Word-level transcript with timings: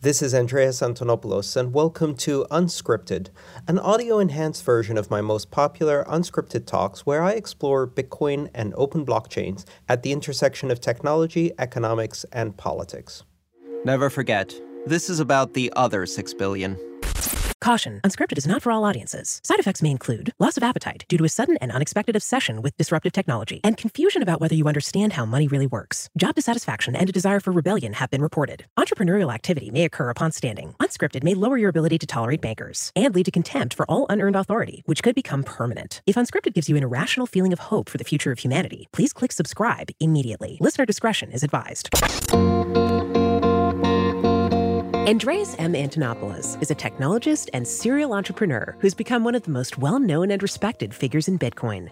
This 0.00 0.22
is 0.22 0.32
Andreas 0.32 0.80
Antonopoulos, 0.80 1.56
and 1.56 1.74
welcome 1.74 2.14
to 2.18 2.46
Unscrypted, 2.52 3.30
an 3.66 3.80
audio 3.80 4.20
enhanced 4.20 4.64
version 4.64 4.96
of 4.96 5.10
my 5.10 5.20
most 5.20 5.50
popular 5.50 6.04
unscripted 6.04 6.66
talks 6.66 7.04
where 7.04 7.20
I 7.20 7.32
explore 7.32 7.84
Bitcoin 7.84 8.48
and 8.54 8.72
open 8.76 9.04
blockchains 9.04 9.64
at 9.88 10.04
the 10.04 10.12
intersection 10.12 10.70
of 10.70 10.80
technology, 10.80 11.50
economics, 11.58 12.24
and 12.32 12.56
politics. 12.56 13.24
Never 13.84 14.08
forget, 14.08 14.54
this 14.86 15.10
is 15.10 15.18
about 15.18 15.54
the 15.54 15.72
other 15.74 16.06
6 16.06 16.32
billion. 16.34 16.78
Caution 17.68 18.00
Unscrypted 18.02 18.38
is 18.38 18.46
not 18.46 18.62
for 18.62 18.72
all 18.72 18.86
audiences. 18.86 19.42
Side 19.44 19.58
effects 19.58 19.82
may 19.82 19.90
include 19.90 20.32
loss 20.38 20.56
of 20.56 20.62
appetite 20.62 21.04
due 21.06 21.18
to 21.18 21.24
a 21.24 21.28
sudden 21.28 21.58
and 21.60 21.70
unexpected 21.70 22.16
obsession 22.16 22.62
with 22.62 22.74
disruptive 22.78 23.12
technology, 23.12 23.60
and 23.62 23.76
confusion 23.76 24.22
about 24.22 24.40
whether 24.40 24.54
you 24.54 24.66
understand 24.66 25.12
how 25.12 25.26
money 25.26 25.46
really 25.46 25.66
works. 25.66 26.08
Job 26.16 26.34
dissatisfaction 26.34 26.96
and 26.96 27.10
a 27.10 27.12
desire 27.12 27.40
for 27.40 27.52
rebellion 27.52 27.92
have 27.92 28.08
been 28.08 28.22
reported. 28.22 28.64
Entrepreneurial 28.78 29.34
activity 29.34 29.70
may 29.70 29.84
occur 29.84 30.08
upon 30.08 30.32
standing. 30.32 30.76
Unscrypted 30.80 31.22
may 31.22 31.34
lower 31.34 31.58
your 31.58 31.68
ability 31.68 31.98
to 31.98 32.06
tolerate 32.06 32.40
bankers 32.40 32.90
and 32.96 33.14
lead 33.14 33.24
to 33.24 33.30
contempt 33.30 33.74
for 33.74 33.84
all 33.84 34.06
unearned 34.08 34.36
authority, 34.36 34.82
which 34.86 35.02
could 35.02 35.14
become 35.14 35.42
permanent. 35.42 36.00
If 36.06 36.16
Unscrypted 36.16 36.54
gives 36.54 36.70
you 36.70 36.76
an 36.78 36.84
irrational 36.84 37.26
feeling 37.26 37.52
of 37.52 37.58
hope 37.58 37.90
for 37.90 37.98
the 37.98 38.04
future 38.04 38.32
of 38.32 38.38
humanity, 38.38 38.88
please 38.92 39.12
click 39.12 39.30
subscribe 39.30 39.90
immediately. 40.00 40.56
Listener 40.62 40.86
discretion 40.86 41.30
is 41.32 41.42
advised. 41.42 41.90
Andreas 45.08 45.56
M. 45.58 45.72
Antonopoulos 45.72 46.60
is 46.60 46.70
a 46.70 46.74
technologist 46.74 47.48
and 47.54 47.66
serial 47.66 48.12
entrepreneur 48.12 48.76
who's 48.78 48.92
become 48.92 49.24
one 49.24 49.34
of 49.34 49.42
the 49.42 49.50
most 49.50 49.78
well 49.78 49.98
known 49.98 50.30
and 50.30 50.42
respected 50.42 50.92
figures 50.92 51.28
in 51.28 51.38
Bitcoin. 51.38 51.88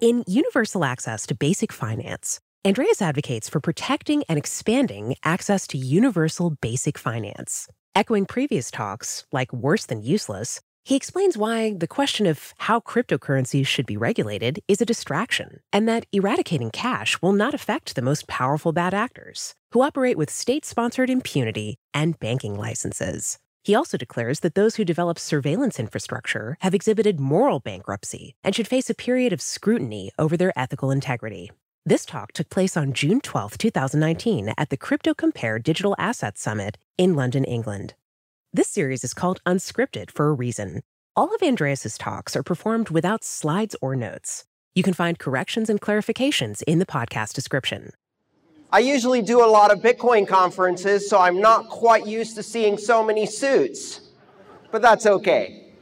In 0.00 0.24
Universal 0.26 0.82
Access 0.82 1.26
to 1.26 1.34
Basic 1.34 1.70
Finance, 1.70 2.40
Andreas 2.64 3.02
advocates 3.02 3.50
for 3.50 3.60
protecting 3.60 4.24
and 4.30 4.38
expanding 4.38 5.14
access 5.24 5.66
to 5.66 5.76
universal 5.76 6.56
basic 6.62 6.96
finance. 6.96 7.68
Echoing 7.94 8.24
previous 8.24 8.70
talks, 8.70 9.26
like 9.30 9.52
Worse 9.52 9.84
Than 9.84 10.00
Useless, 10.00 10.62
he 10.84 10.96
explains 10.96 11.38
why 11.38 11.72
the 11.72 11.86
question 11.86 12.26
of 12.26 12.52
how 12.58 12.78
cryptocurrencies 12.78 13.66
should 13.66 13.86
be 13.86 13.96
regulated 13.96 14.60
is 14.68 14.82
a 14.82 14.86
distraction, 14.86 15.60
and 15.72 15.88
that 15.88 16.04
eradicating 16.12 16.70
cash 16.70 17.20
will 17.22 17.32
not 17.32 17.54
affect 17.54 17.94
the 17.94 18.02
most 18.02 18.28
powerful 18.28 18.70
bad 18.70 18.92
actors, 18.92 19.54
who 19.72 19.80
operate 19.80 20.18
with 20.18 20.28
state 20.28 20.66
sponsored 20.66 21.08
impunity 21.08 21.78
and 21.94 22.20
banking 22.20 22.54
licenses. 22.54 23.38
He 23.62 23.74
also 23.74 23.96
declares 23.96 24.40
that 24.40 24.54
those 24.54 24.76
who 24.76 24.84
develop 24.84 25.18
surveillance 25.18 25.80
infrastructure 25.80 26.58
have 26.60 26.74
exhibited 26.74 27.18
moral 27.18 27.60
bankruptcy 27.60 28.34
and 28.44 28.54
should 28.54 28.68
face 28.68 28.90
a 28.90 28.94
period 28.94 29.32
of 29.32 29.40
scrutiny 29.40 30.10
over 30.18 30.36
their 30.36 30.52
ethical 30.54 30.90
integrity. 30.90 31.50
This 31.86 32.04
talk 32.04 32.32
took 32.32 32.50
place 32.50 32.76
on 32.76 32.92
June 32.92 33.22
12, 33.22 33.56
2019, 33.56 34.52
at 34.58 34.68
the 34.68 34.76
CryptoCompare 34.76 35.62
Digital 35.62 35.96
Assets 35.98 36.42
Summit 36.42 36.76
in 36.98 37.14
London, 37.14 37.44
England. 37.44 37.94
This 38.54 38.68
series 38.68 39.02
is 39.02 39.14
called 39.14 39.40
Unscrypted 39.44 40.12
for 40.12 40.28
a 40.28 40.32
reason. 40.32 40.82
All 41.16 41.34
of 41.34 41.42
Andreas's 41.42 41.98
talks 41.98 42.36
are 42.36 42.44
performed 42.44 42.88
without 42.88 43.24
slides 43.24 43.74
or 43.82 43.96
notes. 43.96 44.44
You 44.76 44.84
can 44.84 44.94
find 44.94 45.18
corrections 45.18 45.68
and 45.68 45.80
clarifications 45.80 46.62
in 46.62 46.78
the 46.78 46.86
podcast 46.86 47.32
description. 47.32 47.90
I 48.70 48.78
usually 48.78 49.22
do 49.22 49.44
a 49.44 49.50
lot 49.50 49.72
of 49.72 49.80
Bitcoin 49.80 50.28
conferences, 50.28 51.10
so 51.10 51.18
I'm 51.18 51.40
not 51.40 51.68
quite 51.68 52.06
used 52.06 52.36
to 52.36 52.44
seeing 52.44 52.78
so 52.78 53.02
many 53.02 53.26
suits. 53.26 54.02
But 54.70 54.82
that's 54.82 55.04
okay. 55.04 55.72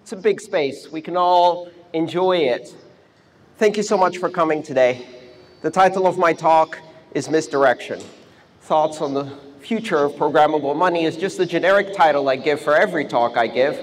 It's 0.00 0.12
a 0.12 0.16
big 0.16 0.40
space. 0.40 0.90
We 0.90 1.02
can 1.02 1.18
all 1.18 1.70
enjoy 1.92 2.38
it. 2.38 2.74
Thank 3.58 3.76
you 3.76 3.82
so 3.82 3.98
much 3.98 4.16
for 4.16 4.30
coming 4.30 4.62
today. 4.62 5.04
The 5.60 5.70
title 5.70 6.06
of 6.06 6.16
my 6.16 6.32
talk 6.32 6.78
is 7.14 7.28
Misdirection 7.28 8.00
Thoughts 8.62 9.02
on 9.02 9.12
the 9.12 9.51
future 9.62 9.98
of 9.98 10.12
programmable 10.12 10.74
money 10.74 11.04
is 11.04 11.16
just 11.16 11.38
the 11.38 11.46
generic 11.46 11.94
title 11.94 12.28
I 12.28 12.36
give 12.36 12.60
for 12.60 12.74
every 12.74 13.04
talk 13.04 13.36
I 13.36 13.46
give, 13.46 13.78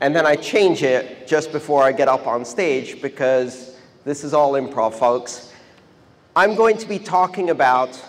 and 0.00 0.14
then 0.14 0.24
I 0.24 0.36
change 0.36 0.82
it 0.82 1.26
just 1.26 1.50
before 1.50 1.82
I 1.82 1.92
get 1.92 2.06
up 2.06 2.26
on 2.26 2.44
stage 2.44 3.02
because 3.02 3.76
this 4.04 4.22
is 4.22 4.32
all 4.32 4.52
improv, 4.52 4.94
folks. 4.94 5.52
I'm 6.36 6.54
going 6.54 6.76
to 6.78 6.86
be 6.86 6.98
talking 6.98 7.50
about 7.50 8.02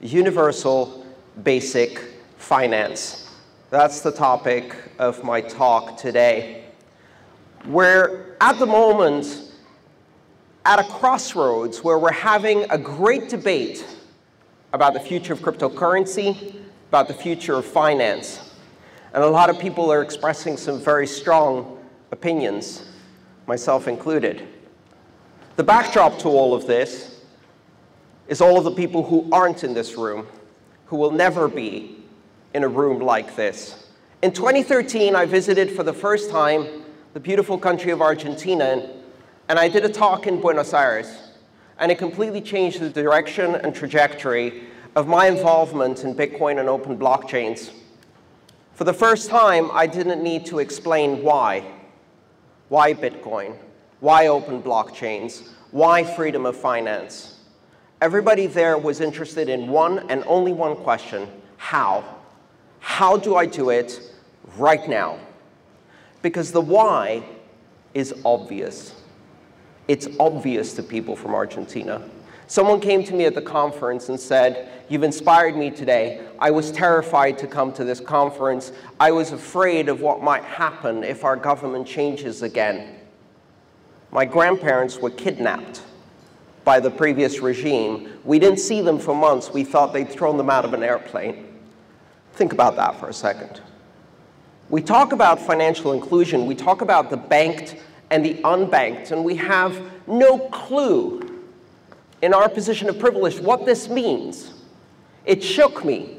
universal 0.00 1.06
basic 1.44 2.00
finance. 2.38 3.30
That's 3.70 4.00
the 4.00 4.10
topic 4.10 4.74
of 4.98 5.22
my 5.22 5.40
talk 5.40 5.96
today. 5.96 6.64
We're 7.66 8.36
at 8.40 8.58
the 8.58 8.66
moment 8.66 9.52
at 10.64 10.78
a 10.78 10.84
crossroads 10.84 11.84
where 11.84 11.98
we're 11.98 12.10
having 12.10 12.64
a 12.70 12.78
great 12.78 13.28
debate 13.28 13.86
about 14.72 14.92
the 14.92 15.00
future 15.00 15.32
of 15.32 15.40
cryptocurrency, 15.40 16.56
about 16.88 17.08
the 17.08 17.14
future 17.14 17.54
of 17.54 17.64
finance. 17.64 18.52
And 19.12 19.22
a 19.22 19.28
lot 19.28 19.50
of 19.50 19.58
people 19.58 19.90
are 19.90 20.02
expressing 20.02 20.56
some 20.56 20.80
very 20.80 21.06
strong 21.06 21.78
opinions, 22.12 22.88
myself 23.46 23.88
included. 23.88 24.46
The 25.56 25.64
backdrop 25.64 26.18
to 26.20 26.28
all 26.28 26.54
of 26.54 26.66
this 26.66 27.22
is 28.28 28.40
all 28.40 28.58
of 28.58 28.64
the 28.64 28.70
people 28.70 29.02
who 29.02 29.28
aren't 29.32 29.64
in 29.64 29.72
this 29.74 29.96
room, 29.96 30.26
who 30.86 30.96
will 30.96 31.10
never 31.10 31.48
be 31.48 31.96
in 32.54 32.62
a 32.62 32.68
room 32.68 33.00
like 33.00 33.34
this. 33.36 33.88
In 34.22 34.32
2013, 34.32 35.14
I 35.14 35.24
visited 35.24 35.70
for 35.70 35.82
the 35.82 35.92
first 35.92 36.30
time 36.30 36.84
the 37.14 37.20
beautiful 37.20 37.58
country 37.58 37.90
of 37.90 38.02
Argentina, 38.02 38.90
and 39.48 39.58
I 39.58 39.68
did 39.68 39.84
a 39.84 39.88
talk 39.88 40.26
in 40.26 40.40
Buenos 40.40 40.74
Aires 40.74 41.27
and 41.78 41.92
it 41.92 41.98
completely 41.98 42.40
changed 42.40 42.80
the 42.80 42.90
direction 42.90 43.54
and 43.54 43.74
trajectory 43.74 44.64
of 44.96 45.06
my 45.06 45.28
involvement 45.28 46.04
in 46.04 46.14
Bitcoin 46.14 46.58
and 46.58 46.68
open 46.68 46.98
blockchains. 46.98 47.70
For 48.74 48.84
the 48.84 48.92
first 48.92 49.30
time, 49.30 49.70
I 49.72 49.86
didn't 49.86 50.22
need 50.22 50.46
to 50.46 50.58
explain 50.58 51.22
why. 51.22 51.64
Why 52.68 52.94
Bitcoin? 52.94 53.56
Why 54.00 54.26
open 54.26 54.62
blockchains? 54.62 55.48
Why 55.70 56.02
freedom 56.02 56.46
of 56.46 56.56
finance? 56.56 57.38
Everybody 58.00 58.46
there 58.46 58.78
was 58.78 59.00
interested 59.00 59.48
in 59.48 59.68
one 59.68 60.08
and 60.10 60.22
only 60.26 60.52
one 60.52 60.76
question, 60.76 61.28
how? 61.56 62.04
How 62.80 63.16
do 63.16 63.36
I 63.36 63.46
do 63.46 63.70
it 63.70 64.00
right 64.56 64.88
now? 64.88 65.18
Because 66.22 66.52
the 66.52 66.60
why 66.60 67.22
is 67.94 68.14
obvious 68.24 68.94
it's 69.88 70.06
obvious 70.20 70.74
to 70.74 70.82
people 70.82 71.16
from 71.16 71.34
Argentina. 71.34 72.06
Someone 72.46 72.80
came 72.80 73.02
to 73.04 73.14
me 73.14 73.24
at 73.24 73.34
the 73.34 73.42
conference 73.42 74.08
and 74.08 74.20
said, 74.20 74.68
You've 74.88 75.02
inspired 75.02 75.54
me 75.54 75.70
today. 75.70 76.26
I 76.38 76.50
was 76.50 76.70
terrified 76.70 77.36
to 77.38 77.46
come 77.46 77.74
to 77.74 77.84
this 77.84 78.00
conference. 78.00 78.72
I 78.98 79.10
was 79.10 79.32
afraid 79.32 79.90
of 79.90 80.00
what 80.00 80.22
might 80.22 80.44
happen 80.44 81.04
if 81.04 81.24
our 81.24 81.36
government 81.36 81.86
changes 81.86 82.42
again. 82.42 82.96
My 84.10 84.24
grandparents 84.24 84.98
were 84.98 85.10
kidnapped 85.10 85.82
by 86.64 86.80
the 86.80 86.90
previous 86.90 87.40
regime. 87.40 88.18
We 88.24 88.38
didn't 88.38 88.60
see 88.60 88.80
them 88.80 88.98
for 88.98 89.14
months. 89.14 89.50
We 89.52 89.62
thought 89.62 89.92
they'd 89.92 90.08
thrown 90.08 90.38
them 90.38 90.48
out 90.48 90.64
of 90.64 90.72
an 90.72 90.82
airplane. 90.82 91.46
Think 92.32 92.54
about 92.54 92.76
that 92.76 92.98
for 92.98 93.10
a 93.10 93.12
second. 93.12 93.60
We 94.70 94.80
talk 94.80 95.12
about 95.12 95.38
financial 95.38 95.92
inclusion. 95.92 96.46
We 96.46 96.54
talk 96.54 96.80
about 96.80 97.10
the 97.10 97.16
banked 97.18 97.76
and 98.10 98.24
the 98.24 98.34
unbanked, 98.42 99.10
and 99.10 99.24
we 99.24 99.36
have 99.36 99.80
no 100.06 100.38
clue 100.48 101.42
in 102.22 102.34
our 102.34 102.48
position 102.48 102.88
of 102.88 102.98
privilege 102.98 103.38
what 103.38 103.66
this 103.66 103.88
means. 103.88 104.54
It 105.24 105.42
shook 105.42 105.84
me 105.84 106.18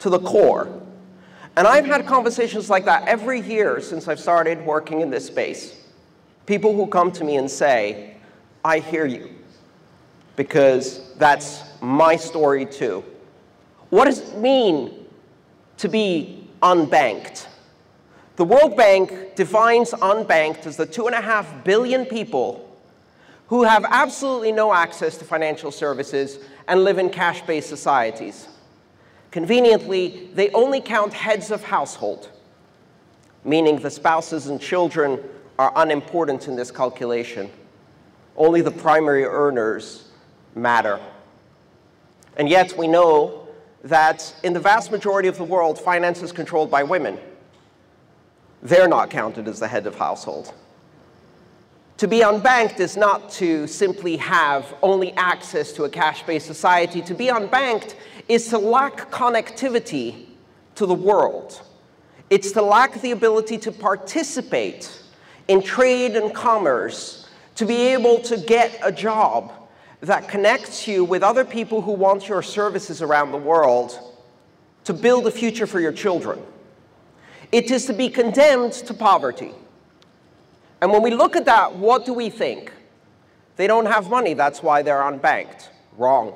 to 0.00 0.10
the 0.10 0.20
core. 0.20 0.80
And 1.56 1.66
I've 1.66 1.84
had 1.84 2.06
conversations 2.06 2.70
like 2.70 2.84
that 2.86 3.06
every 3.06 3.40
year 3.40 3.80
since 3.80 4.08
I've 4.08 4.20
started 4.20 4.64
working 4.64 5.00
in 5.00 5.10
this 5.10 5.26
space. 5.26 5.84
People 6.46 6.74
who 6.74 6.86
come 6.86 7.12
to 7.12 7.24
me 7.24 7.36
and 7.36 7.50
say, 7.50 8.16
I 8.64 8.78
hear 8.78 9.06
you, 9.06 9.30
because 10.36 11.14
that's 11.14 11.62
my 11.80 12.16
story 12.16 12.64
too. 12.64 13.04
What 13.90 14.06
does 14.06 14.20
it 14.20 14.38
mean 14.38 15.06
to 15.78 15.88
be 15.88 16.48
unbanked? 16.62 17.46
The 18.36 18.44
World 18.44 18.76
Bank 18.76 19.34
defines 19.36 19.90
unbanked 19.90 20.66
as 20.66 20.76
the 20.76 20.86
two 20.86 21.06
and 21.06 21.14
a 21.14 21.20
half 21.20 21.64
billion 21.64 22.06
people 22.06 22.68
who 23.48 23.64
have 23.64 23.84
absolutely 23.86 24.52
no 24.52 24.72
access 24.72 25.18
to 25.18 25.24
financial 25.24 25.70
services 25.70 26.38
and 26.66 26.82
live 26.84 26.98
in 26.98 27.10
cash-based 27.10 27.68
societies. 27.68 28.48
Conveniently, 29.30 30.30
they 30.32 30.48
only 30.50 30.80
count 30.80 31.12
heads 31.12 31.50
of 31.50 31.62
household, 31.62 32.30
meaning 33.44 33.76
the 33.78 33.90
spouses 33.90 34.46
and 34.46 34.58
children 34.58 35.20
are 35.58 35.70
unimportant 35.76 36.48
in 36.48 36.56
this 36.56 36.70
calculation. 36.70 37.50
Only 38.34 38.62
the 38.62 38.70
primary 38.70 39.24
earners 39.24 40.08
matter. 40.54 40.98
And 42.38 42.48
yet 42.48 42.78
we 42.78 42.88
know 42.88 43.46
that 43.84 44.34
in 44.42 44.54
the 44.54 44.60
vast 44.60 44.90
majority 44.90 45.28
of 45.28 45.36
the 45.36 45.44
world, 45.44 45.78
finance 45.78 46.22
is 46.22 46.32
controlled 46.32 46.70
by 46.70 46.82
women 46.82 47.18
they're 48.62 48.88
not 48.88 49.10
counted 49.10 49.48
as 49.48 49.58
the 49.58 49.68
head 49.68 49.86
of 49.86 49.96
household. 49.96 50.54
To 51.98 52.08
be 52.08 52.20
unbanked 52.20 52.80
is 52.80 52.96
not 52.96 53.30
to 53.32 53.66
simply 53.66 54.16
have 54.16 54.74
only 54.82 55.12
access 55.12 55.72
to 55.72 55.84
a 55.84 55.88
cash-based 55.88 56.46
society. 56.46 57.02
To 57.02 57.14
be 57.14 57.26
unbanked 57.26 57.94
is 58.28 58.48
to 58.48 58.58
lack 58.58 59.10
connectivity 59.10 60.26
to 60.76 60.86
the 60.86 60.94
world. 60.94 61.62
It's 62.30 62.52
to 62.52 62.62
lack 62.62 63.00
the 63.02 63.10
ability 63.10 63.58
to 63.58 63.72
participate 63.72 65.02
in 65.48 65.62
trade 65.62 66.16
and 66.16 66.34
commerce, 66.34 67.28
to 67.56 67.66
be 67.66 67.88
able 67.88 68.20
to 68.22 68.36
get 68.36 68.80
a 68.82 68.90
job 68.90 69.52
that 70.00 70.28
connects 70.28 70.88
you 70.88 71.04
with 71.04 71.22
other 71.22 71.44
people 71.44 71.82
who 71.82 71.92
want 71.92 72.28
your 72.28 72.42
services 72.42 73.02
around 73.02 73.30
the 73.30 73.38
world 73.38 73.98
to 74.84 74.92
build 74.92 75.26
a 75.26 75.30
future 75.30 75.66
for 75.66 75.78
your 75.78 75.92
children. 75.92 76.40
It 77.52 77.70
is 77.70 77.84
to 77.86 77.92
be 77.92 78.08
condemned 78.08 78.72
to 78.72 78.94
poverty. 78.94 79.52
And 80.80 80.90
when 80.90 81.02
we 81.02 81.10
look 81.10 81.36
at 81.36 81.44
that, 81.44 81.76
what 81.76 82.06
do 82.06 82.14
we 82.14 82.30
think? 82.30 82.72
They 83.56 83.66
don't 83.66 83.86
have 83.86 84.08
money, 84.08 84.34
that's 84.34 84.62
why 84.62 84.82
they're 84.82 85.02
unbanked. 85.02 85.68
Wrong. 85.98 86.34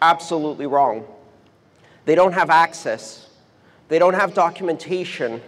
Absolutely 0.00 0.66
wrong. 0.66 1.06
They 2.06 2.14
don't 2.14 2.32
have 2.32 2.50
access. 2.50 3.28
They 3.88 3.98
don't 3.98 4.14
have 4.14 4.34
documentation. 4.34 5.42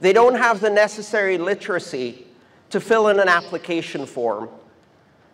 They 0.00 0.12
don't 0.12 0.34
have 0.34 0.60
the 0.60 0.70
necessary 0.70 1.38
literacy 1.38 2.26
to 2.70 2.80
fill 2.80 3.08
in 3.08 3.20
an 3.20 3.28
application 3.28 4.06
form. 4.06 4.48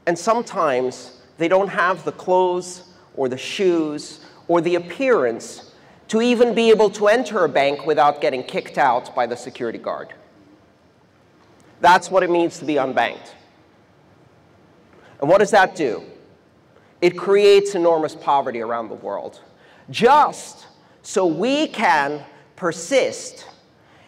And 0.06 0.18
sometimes 0.18 1.22
they 1.38 1.48
don't 1.48 1.68
have 1.68 2.04
the 2.04 2.12
clothes 2.12 2.90
or 3.14 3.28
the 3.28 3.38
shoes 3.38 4.24
or 4.48 4.60
the 4.60 4.74
appearance 4.74 5.71
to 6.12 6.20
even 6.20 6.54
be 6.54 6.68
able 6.68 6.90
to 6.90 7.08
enter 7.08 7.42
a 7.42 7.48
bank 7.48 7.86
without 7.86 8.20
getting 8.20 8.42
kicked 8.44 8.76
out 8.76 9.16
by 9.16 9.24
the 9.24 9.34
security 9.34 9.78
guard. 9.78 10.12
That's 11.80 12.10
what 12.10 12.22
it 12.22 12.28
means 12.28 12.58
to 12.58 12.66
be 12.66 12.74
unbanked. 12.74 13.30
And 15.22 15.30
what 15.30 15.38
does 15.38 15.52
that 15.52 15.74
do? 15.74 16.02
It 17.00 17.16
creates 17.16 17.74
enormous 17.74 18.14
poverty 18.14 18.60
around 18.60 18.90
the 18.90 18.94
world. 18.96 19.40
Just 19.88 20.66
so 21.00 21.24
we 21.24 21.66
can 21.68 22.22
persist 22.56 23.46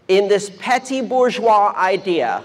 in 0.08 0.28
this 0.28 0.50
petty 0.58 1.00
bourgeois 1.00 1.72
idea 1.74 2.44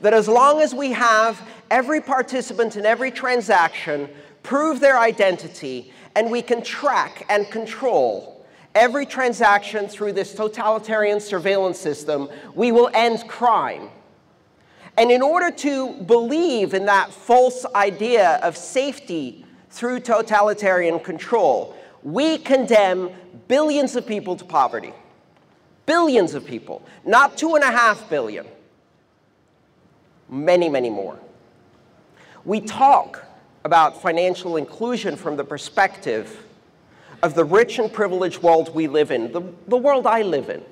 that 0.00 0.14
as 0.14 0.28
long 0.28 0.60
as 0.60 0.76
we 0.76 0.92
have 0.92 1.42
every 1.72 2.00
participant 2.00 2.76
in 2.76 2.86
every 2.86 3.10
transaction 3.10 4.08
prove 4.44 4.78
their 4.78 5.00
identity 5.00 5.92
and 6.14 6.30
we 6.30 6.40
can 6.40 6.62
track 6.62 7.26
and 7.28 7.50
control 7.50 8.31
every 8.74 9.06
transaction 9.06 9.88
through 9.88 10.12
this 10.12 10.34
totalitarian 10.34 11.20
surveillance 11.20 11.78
system, 11.78 12.28
we 12.54 12.72
will 12.72 12.90
end 12.94 13.26
crime. 13.28 13.88
And 14.96 15.10
in 15.10 15.22
order 15.22 15.50
to 15.50 15.94
believe 16.02 16.74
in 16.74 16.86
that 16.86 17.12
false 17.12 17.64
idea 17.74 18.38
of 18.42 18.56
safety 18.56 19.44
through 19.70 20.00
totalitarian 20.00 21.00
control, 21.00 21.74
we 22.02 22.38
condemn 22.38 23.10
billions 23.48 23.96
of 23.96 24.06
people 24.06 24.36
to 24.36 24.44
poverty. 24.44 24.92
Billions 25.86 26.34
of 26.34 26.44
people, 26.44 26.82
not 27.04 27.36
two 27.36 27.54
and 27.54 27.64
a 27.64 27.70
half 27.70 28.08
billion. 28.08 28.46
Many, 30.28 30.68
many 30.68 30.90
more. 30.90 31.18
We 32.44 32.60
talk 32.60 33.24
about 33.64 34.00
financial 34.00 34.56
inclusion 34.56 35.16
from 35.16 35.36
the 35.36 35.44
perspective 35.44 36.44
of 37.22 37.34
the 37.34 37.44
rich 37.44 37.78
and 37.78 37.92
privileged 37.92 38.42
world 38.42 38.74
we 38.74 38.88
live 38.88 39.10
in, 39.10 39.32
the, 39.32 39.42
the 39.68 39.76
world 39.76 40.06
I 40.06 40.22
live 40.22 40.50
in. 40.50 40.62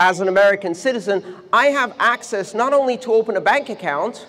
As 0.00 0.20
an 0.20 0.28
American 0.28 0.74
citizen, 0.74 1.22
I 1.52 1.66
have 1.66 1.94
access 2.00 2.54
not 2.54 2.72
only 2.72 2.96
to 2.98 3.12
open 3.12 3.36
a 3.36 3.40
bank 3.40 3.68
account, 3.68 4.26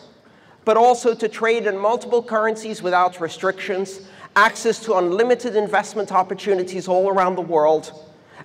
but 0.64 0.78
also 0.78 1.16
to 1.16 1.28
trade 1.28 1.66
in 1.66 1.78
multiple 1.78 2.22
currencies 2.22 2.84
without 2.84 3.20
restrictions, 3.20 4.02
access 4.36 4.80
to 4.82 4.96
unlimited 4.96 5.56
investment 5.56 6.12
opportunities 6.12 6.88
all 6.88 7.10
around 7.10 7.36
the 7.36 7.42
world, 7.42 7.92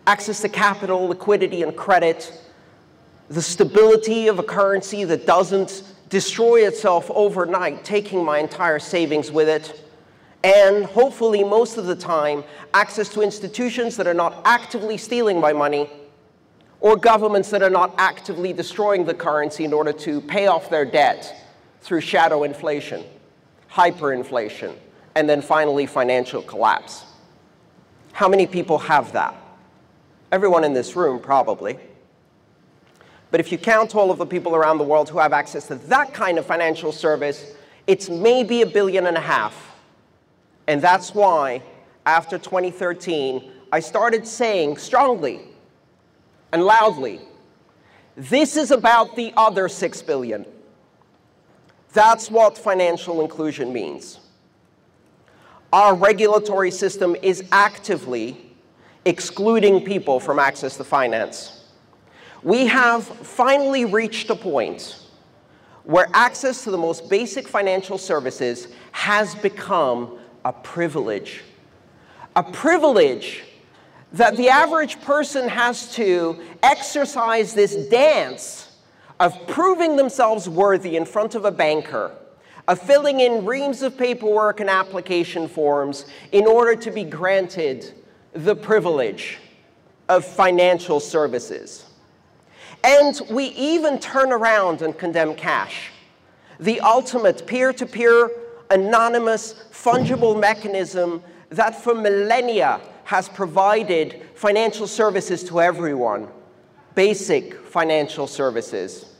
access 0.06 0.40
to 0.40 0.48
capital, 0.48 1.08
liquidity, 1.08 1.62
and 1.62 1.76
credit, 1.76 2.32
the 3.28 3.42
stability 3.42 4.28
of 4.28 4.38
a 4.38 4.42
currency 4.42 5.04
that 5.04 5.26
doesn't 5.26 5.82
destroy 6.08 6.66
itself 6.66 7.10
overnight, 7.10 7.84
taking 7.84 8.24
my 8.24 8.38
entire 8.38 8.78
savings 8.78 9.30
with 9.30 9.48
it, 9.48 9.89
and 10.42 10.84
hopefully 10.84 11.44
most 11.44 11.76
of 11.76 11.86
the 11.86 11.96
time, 11.96 12.44
access 12.72 13.08
to 13.10 13.20
institutions 13.20 13.96
that 13.96 14.06
are 14.06 14.14
not 14.14 14.40
actively 14.44 14.96
stealing 14.96 15.40
my 15.40 15.52
money, 15.52 15.88
or 16.80 16.96
governments 16.96 17.50
that 17.50 17.62
are 17.62 17.70
not 17.70 17.94
actively 17.98 18.52
destroying 18.52 19.04
the 19.04 19.12
currency 19.12 19.64
in 19.64 19.72
order 19.72 19.92
to 19.92 20.20
pay 20.22 20.46
off 20.46 20.70
their 20.70 20.84
debt 20.84 21.46
through 21.82 22.00
shadow 22.00 22.42
inflation, 22.42 23.04
hyperinflation, 23.70 24.74
and 25.14 25.28
then 25.28 25.42
finally 25.42 25.86
financial 25.86 26.40
collapse. 26.40 27.04
How 28.12 28.28
many 28.28 28.46
people 28.46 28.78
have 28.78 29.12
that? 29.12 29.34
Everyone 30.32 30.64
in 30.64 30.72
this 30.72 30.96
room, 30.96 31.20
probably. 31.20 31.78
But 33.30 33.40
if 33.40 33.52
you 33.52 33.58
count 33.58 33.94
all 33.94 34.10
of 34.10 34.18
the 34.18 34.26
people 34.26 34.56
around 34.56 34.78
the 34.78 34.84
world 34.84 35.08
who 35.08 35.18
have 35.18 35.32
access 35.32 35.66
to 35.68 35.74
that 35.74 36.14
kind 36.14 36.38
of 36.38 36.46
financial 36.46 36.92
service, 36.92 37.54
it's 37.86 38.08
maybe 38.08 38.62
a 38.62 38.66
billion 38.66 39.06
and 39.06 39.16
a 39.16 39.20
half. 39.20 39.69
And 40.70 40.80
that's 40.80 41.12
why, 41.16 41.62
after 42.06 42.38
2013, 42.38 43.50
I 43.72 43.80
started 43.80 44.24
saying 44.24 44.76
strongly 44.76 45.40
and 46.52 46.62
loudly, 46.62 47.22
this 48.14 48.56
is 48.56 48.70
about 48.70 49.16
the 49.16 49.32
other 49.36 49.68
six 49.68 50.00
billion. 50.00 50.46
That's 51.92 52.30
what 52.30 52.56
financial 52.56 53.20
inclusion 53.20 53.72
means. 53.72 54.20
Our 55.72 55.96
regulatory 55.96 56.70
system 56.70 57.16
is 57.20 57.42
actively 57.50 58.54
excluding 59.04 59.84
people 59.84 60.20
from 60.20 60.38
access 60.38 60.76
to 60.76 60.84
finance. 60.84 61.64
We 62.44 62.66
have 62.66 63.02
finally 63.02 63.86
reached 63.86 64.30
a 64.30 64.36
point 64.36 65.04
where 65.82 66.06
access 66.14 66.62
to 66.62 66.70
the 66.70 66.78
most 66.78 67.10
basic 67.10 67.48
financial 67.48 67.98
services 67.98 68.68
has 68.92 69.34
become 69.34 70.19
a 70.44 70.52
privilege. 70.52 71.42
A 72.36 72.42
privilege 72.42 73.44
that 74.12 74.36
the 74.36 74.48
average 74.48 75.00
person 75.02 75.48
has 75.48 75.94
to 75.94 76.40
exercise 76.62 77.54
this 77.54 77.74
dance 77.88 78.76
of 79.18 79.46
proving 79.46 79.96
themselves 79.96 80.48
worthy 80.48 80.96
in 80.96 81.04
front 81.04 81.34
of 81.34 81.44
a 81.44 81.50
banker, 81.50 82.10
of 82.66 82.80
filling 82.80 83.20
in 83.20 83.44
reams 83.44 83.82
of 83.82 83.96
paperwork 83.96 84.60
and 84.60 84.70
application 84.70 85.46
forms 85.46 86.06
in 86.32 86.46
order 86.46 86.74
to 86.74 86.90
be 86.90 87.04
granted 87.04 87.92
the 88.32 88.56
privilege 88.56 89.38
of 90.08 90.24
financial 90.24 90.98
services. 90.98 91.86
And 92.82 93.20
we 93.30 93.46
even 93.46 93.98
turn 93.98 94.32
around 94.32 94.82
and 94.82 94.96
condemn 94.96 95.34
cash, 95.34 95.90
the 96.58 96.80
ultimate 96.80 97.46
peer 97.46 97.72
to 97.74 97.86
peer, 97.86 98.30
anonymous, 98.70 99.54
fungible 99.72 100.38
mechanism 100.38 101.22
that 101.50 101.74
for 101.74 101.94
millennia 101.94 102.80
has 103.04 103.28
provided 103.28 104.22
financial 104.34 104.86
services 104.86 105.42
to 105.44 105.60
everyone, 105.60 106.28
basic 106.94 107.54
financial 107.66 108.26
services. 108.26 109.14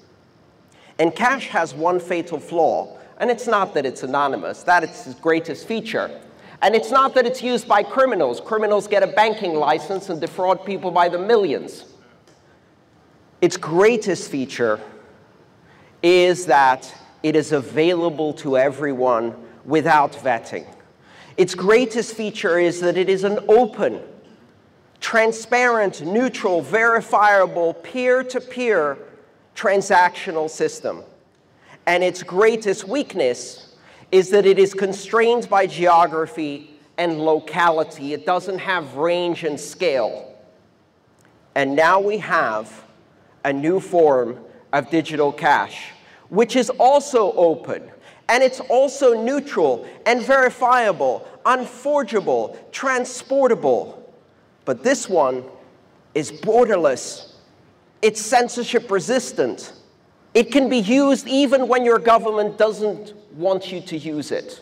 And 0.99 1.15
cash 1.15 1.49
has 1.49 1.75
one 1.75 1.99
fatal 1.99 2.39
flaw, 2.39 2.97
and 3.19 3.31
it's 3.31 3.47
not 3.47 3.75
that 3.75 3.85
it's 3.85 4.03
anonymous, 4.03 4.63
that 4.63 4.85
is 4.85 5.07
its 5.07 5.21
greatest 5.21 5.67
feature. 5.67 6.21
And 6.63 6.75
it's 6.75 6.91
not 6.91 7.15
that 7.15 7.27
it's 7.27 7.43
used 7.43 7.67
by 7.67 7.83
criminals. 7.83 8.41
Criminals 8.41 8.87
get 8.87 9.03
a 9.03 9.07
banking 9.07 9.55
license 9.55 10.11
and 10.11 10.21
defraud 10.21 10.65
people 10.65 10.91
by 10.91 11.09
the 11.09 11.19
millions. 11.19 11.87
Its 13.41 13.57
greatest 13.57 14.31
feature 14.31 14.79
is 16.03 16.47
that 16.47 16.95
it 17.23 17.37
is 17.37 17.53
available 17.53 18.33
to 18.35 18.57
everyone 18.57 19.35
without 19.65 20.13
vetting. 20.13 20.67
Its 21.37 21.55
greatest 21.55 22.15
feature 22.15 22.59
is 22.59 22.81
that 22.81 22.97
it 22.97 23.09
is 23.09 23.25
an 23.25 23.39
open, 23.49 24.01
transparent, 25.01 26.03
neutral, 26.05 26.61
verifiable, 26.61 27.75
peer-to-peer 27.75 28.99
transactional 29.55 30.49
system. 30.49 31.03
And 31.87 32.03
its 32.05 32.23
greatest 32.23 32.87
weakness 32.87 33.75
is 34.13 34.31
that 34.31 34.47
it 34.47 34.59
is 34.59 34.75
constrained 34.75 35.49
by 35.49 35.67
geography 35.67 36.79
and 36.99 37.21
locality. 37.21 38.13
It 38.13 38.27
doesn't 38.27 38.59
have 38.59 38.97
range 38.97 39.45
and 39.45 39.59
scale. 39.59 40.35
And 41.55 41.75
now 41.75 42.01
we 42.01 42.19
have 42.19 42.85
a 43.45 43.53
new 43.53 43.81
form 43.81 44.39
of 44.73 44.91
digital 44.91 45.33
cash, 45.33 45.93
which 46.31 46.57
is 46.57 46.71
also 46.71 47.33
open, 47.35 47.91
and 48.29 48.43
it's 48.43 48.61
also 48.61 49.23
neutral 49.23 49.87
and 50.07 50.23
verifiable, 50.23 51.29
unforgeable, 51.45 52.59
transportable. 52.73 53.97
But 54.65 54.83
this 54.83 55.09
one 55.09 55.45
is 56.15 56.33
borderless 56.33 57.31
it's 58.03 58.21
censorship 58.21 58.91
resistant. 58.91 59.75
It 60.33 60.53
can 60.53 60.69
be 60.69 60.79
used 60.79 61.27
even 61.27 61.69
when 61.69 61.85
your 61.85 61.99
government 61.99 62.57
doesn't 62.57 63.15
want 63.35 63.71
you 63.71 63.81
to 63.83 63.99
use 63.99 64.31
it. 64.31 64.61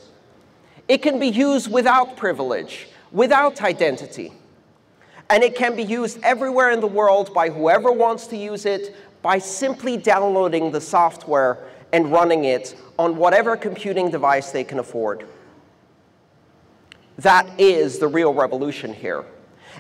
It 0.88 1.02
can 1.02 1.20
be 1.20 1.28
used 1.28 1.70
without 1.70 2.16
privilege, 2.16 2.88
without 3.12 3.62
identity. 3.62 4.32
And 5.30 5.42
it 5.44 5.54
can 5.54 5.76
be 5.76 5.82
used 5.82 6.18
everywhere 6.22 6.70
in 6.70 6.80
the 6.80 6.86
world 6.86 7.32
by 7.34 7.50
whoever 7.50 7.92
wants 7.92 8.26
to 8.28 8.36
use 8.36 8.64
it 8.64 8.96
by 9.28 9.36
simply 9.36 9.98
downloading 9.98 10.70
the 10.70 10.80
software 10.80 11.58
and 11.92 12.10
running 12.10 12.46
it 12.46 12.74
on 12.98 13.14
whatever 13.14 13.58
computing 13.58 14.10
device 14.10 14.52
they 14.52 14.64
can 14.64 14.78
afford. 14.78 15.26
That 17.18 17.46
is 17.60 17.98
the 17.98 18.08
real 18.08 18.32
revolution 18.32 18.90
here. 18.90 19.26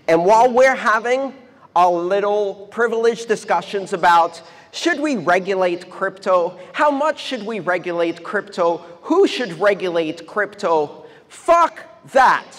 And 0.06 0.26
while 0.26 0.52
we're 0.52 0.74
having 0.74 1.32
our 1.74 1.92
little 1.92 2.68
privileged 2.70 3.26
discussions 3.26 3.94
about 3.94 4.42
should 4.70 5.00
we 5.00 5.16
regulate 5.16 5.88
crypto? 5.88 6.60
How 6.74 6.90
much 6.90 7.18
should 7.18 7.46
we 7.46 7.60
regulate 7.60 8.22
crypto? 8.22 8.84
Who 9.00 9.26
should 9.26 9.54
regulate 9.54 10.26
crypto? 10.26 11.06
Fuck 11.28 11.84
that. 12.12 12.52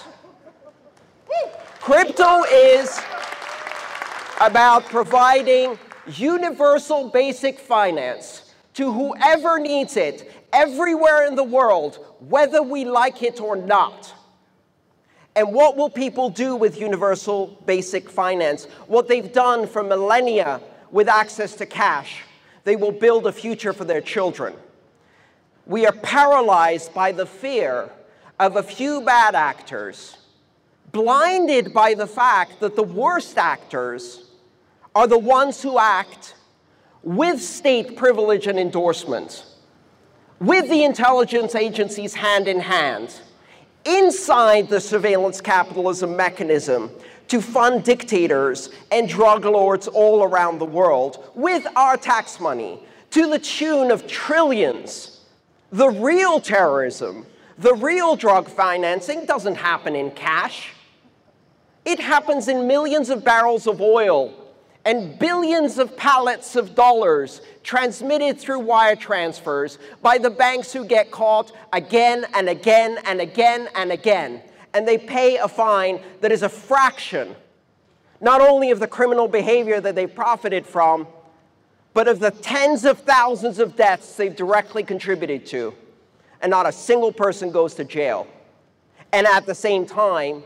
Crypto 1.82 2.46
is 2.46 3.00
about 4.42 4.86
providing 4.86 5.78
universal 6.18 7.10
basic 7.10 7.60
finance 7.60 8.54
to 8.74 8.92
whoever 8.92 9.60
needs 9.60 9.98
it 9.98 10.32
everywhere 10.54 11.26
in 11.26 11.36
the 11.36 11.44
world, 11.44 12.00
whether 12.20 12.62
we 12.62 12.86
like 12.86 13.24
it 13.24 13.40
or 13.40 13.56
not. 13.56 14.14
And 15.36 15.54
what 15.54 15.78
will 15.78 15.90
people 15.90 16.30
do 16.30 16.56
with 16.56 16.80
universal 16.80 17.62
basic 17.66 18.10
finance? 18.10 18.66
What 18.88 19.08
they've 19.08 19.32
done 19.32 19.68
for 19.68 19.84
millennia 19.84 20.62
with 20.92 21.08
access 21.08 21.56
to 21.56 21.66
cash. 21.66 22.24
They 22.64 22.76
will 22.76 22.92
build 22.92 23.28
a 23.28 23.32
future 23.32 23.74
for 23.74 23.86
their 23.86 24.02
children. 24.02 24.54
We 25.66 25.86
are 25.86 25.94
paralyzed 25.94 26.94
by 26.94 27.12
the 27.12 27.26
fear 27.26 27.90
of 28.40 28.56
a 28.56 28.64
few 28.64 29.02
bad 29.02 29.36
actors, 29.36 30.18
blinded 30.92 31.74
by 31.74 31.94
the 31.94 32.08
fact 32.08 32.60
that 32.60 32.76
the 32.76 32.84
worst 32.84 33.38
actors 33.38 34.29
are 34.96 35.08
the 35.08 35.18
ones 35.18 35.62
who 35.62 35.78
act 35.78 36.36
with 37.04 37.42
state 37.42 37.96
privilege 37.96 38.48
and 38.48 38.60
endorsement, 38.60 39.46
with 40.40 40.70
the 40.70 40.84
intelligence 40.84 41.56
agencies 41.56 42.14
hand 42.14 42.48
in 42.48 42.60
hand, 42.60 43.22
inside 43.86 44.68
the 44.70 44.80
surveillance 44.80 45.40
capitalism 45.40 46.16
mechanism 46.16 46.90
to 47.28 47.42
fund 47.42 47.84
dictators 47.84 48.70
and 48.92 49.08
drug 49.08 49.46
lords 49.46 49.88
all 49.88 50.24
around 50.24 50.58
the 50.58 50.66
world 50.66 51.32
with 51.36 51.66
our 51.76 51.96
tax 51.96 52.40
money 52.40 52.80
to 53.12 53.30
the 53.30 53.40
tune 53.40 53.92
of 53.92 54.08
trillions. 54.08 55.22
The 55.72 55.90
real 55.90 56.42
terrorism, 56.42 57.26
the 57.58 57.76
real 57.76 58.16
drug 58.16 58.48
financing 58.48 59.26
doesn't 59.26 59.56
happen 59.56 59.96
in 59.96 60.12
cash. 60.12 60.74
It 61.86 62.00
happens 62.00 62.48
in 62.48 62.68
millions 62.68 63.10
of 63.10 63.24
barrels 63.24 63.68
of 63.68 63.80
oil 63.80 64.34
and 64.90 65.20
billions 65.20 65.78
of 65.78 65.96
pallets 65.96 66.56
of 66.56 66.74
dollars 66.74 67.42
transmitted 67.62 68.40
through 68.40 68.58
wire 68.58 68.96
transfers 68.96 69.78
by 70.02 70.18
the 70.18 70.32
banks 70.32 70.74
who 70.74 70.84
get 70.84 71.12
caught 71.12 71.52
again 71.74 72.26
and 72.34 72.50
again 72.50 72.98
and 73.06 73.22
again 73.22 73.70
and 73.76 73.92
again 73.92 74.42
and 74.74 74.88
they 74.88 74.98
pay 74.98 75.38
a 75.38 75.48
fine 75.48 76.02
that 76.22 76.32
is 76.32 76.42
a 76.42 76.50
fraction, 76.50 77.36
not 78.20 78.42
only 78.42 78.72
of 78.72 78.80
the 78.80 78.88
criminal 78.88 79.28
behavior 79.28 79.80
that 79.80 79.94
they 79.94 80.08
profited 80.08 80.66
from, 80.66 81.08
but 81.94 82.08
of 82.08 82.20
the 82.20 82.32
tens 82.32 82.84
of 82.84 82.98
thousands 83.00 83.60
of 83.60 83.76
deaths 83.76 84.16
they've 84.16 84.36
directly 84.36 84.84
contributed 84.84 85.46
to. 85.46 85.72
And 86.42 86.50
not 86.50 86.68
a 86.68 86.72
single 86.72 87.12
person 87.12 87.52
goes 87.52 87.76
to 87.76 87.84
jail. 87.84 88.28
And 89.14 89.28
at 89.28 89.46
the 89.46 89.56
same 89.56 89.86
time, 89.86 90.42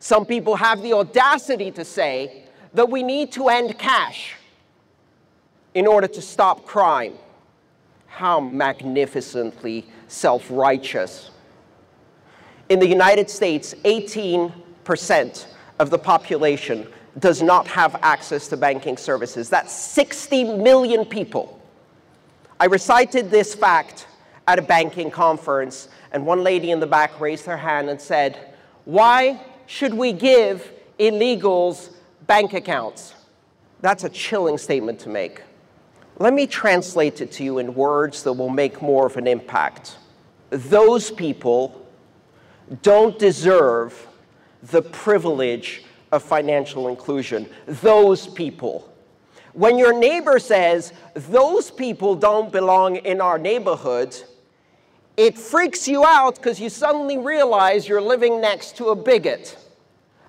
some 0.00 0.26
people 0.26 0.56
have 0.56 0.82
the 0.82 0.92
audacity 0.92 1.70
to 1.72 1.84
say 1.84 2.47
that 2.74 2.90
we 2.90 3.02
need 3.02 3.32
to 3.32 3.48
end 3.48 3.78
cash 3.78 4.34
in 5.74 5.86
order 5.86 6.08
to 6.08 6.22
stop 6.22 6.66
crime. 6.66 7.14
How 8.06 8.40
magnificently 8.40 9.86
self 10.08 10.46
righteous. 10.50 11.30
In 12.68 12.80
the 12.80 12.86
United 12.86 13.30
States, 13.30 13.74
18% 13.84 15.46
of 15.78 15.90
the 15.90 15.98
population 15.98 16.86
does 17.18 17.42
not 17.42 17.66
have 17.66 17.96
access 18.02 18.48
to 18.48 18.56
banking 18.56 18.96
services. 18.96 19.48
That's 19.48 19.72
60 19.72 20.44
million 20.58 21.04
people. 21.04 21.60
I 22.60 22.66
recited 22.66 23.30
this 23.30 23.54
fact 23.54 24.06
at 24.46 24.58
a 24.58 24.62
banking 24.62 25.10
conference, 25.10 25.88
and 26.12 26.26
one 26.26 26.42
lady 26.42 26.70
in 26.70 26.80
the 26.80 26.86
back 26.86 27.20
raised 27.20 27.46
her 27.46 27.56
hand 27.56 27.88
and 27.88 28.00
said, 28.00 28.54
Why 28.84 29.40
should 29.66 29.94
we 29.94 30.12
give 30.12 30.72
illegals 30.98 31.90
bank 32.28 32.52
accounts? 32.52 33.14
That's 33.80 34.04
a 34.04 34.08
chilling 34.08 34.58
statement 34.58 35.00
to 35.00 35.08
make. 35.08 35.42
Let 36.20 36.32
me 36.32 36.46
translate 36.46 37.20
it 37.20 37.32
to 37.32 37.44
you 37.44 37.58
in 37.58 37.74
words 37.74 38.22
that 38.22 38.32
will 38.34 38.48
make 38.48 38.80
more 38.80 39.06
of 39.06 39.16
an 39.16 39.26
impact. 39.26 39.96
Those 40.50 41.10
people 41.10 41.86
don't 42.82 43.18
deserve 43.18 44.06
the 44.62 44.82
privilege 44.82 45.84
of 46.12 46.22
financial 46.22 46.88
inclusion. 46.88 47.48
Those 47.66 48.26
people. 48.26 48.92
When 49.52 49.78
your 49.78 49.98
neighbor 49.98 50.38
says, 50.38 50.92
those 51.14 51.70
people 51.70 52.14
don't 52.14 52.52
belong 52.52 52.96
in 52.96 53.20
our 53.20 53.38
neighborhood, 53.38 54.16
it 55.16 55.38
freaks 55.38 55.88
you 55.88 56.04
out 56.04 56.36
because 56.36 56.60
you 56.60 56.68
suddenly 56.68 57.18
realize 57.18 57.88
you're 57.88 58.00
living 58.00 58.40
next 58.40 58.76
to 58.76 58.88
a 58.88 58.96
bigot. 58.96 59.56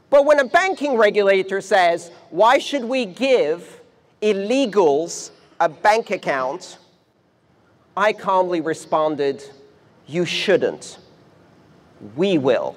But 0.10 0.26
when 0.26 0.40
a 0.40 0.46
banking 0.46 0.98
regulator 0.98 1.62
says, 1.62 2.12
why 2.30 2.58
should 2.58 2.84
we 2.84 3.06
give 3.06 3.82
illegals 4.22 5.32
a 5.60 5.70
bank 5.70 6.10
account? 6.12 6.78
I 7.96 8.14
calmly 8.14 8.62
responded, 8.62 9.44
you 10.08 10.26
shouldn't 10.26 10.98
we 12.16 12.38
will. 12.38 12.76